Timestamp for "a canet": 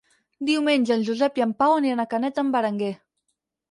2.05-2.41